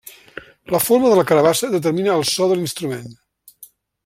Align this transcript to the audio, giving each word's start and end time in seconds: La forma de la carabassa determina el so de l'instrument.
La 0.75 0.79
forma 0.85 1.11
de 1.11 1.19
la 1.19 1.25
carabassa 1.33 1.71
determina 1.75 2.15
el 2.21 2.27
so 2.33 2.51
de 2.53 2.61
l'instrument. 2.63 3.17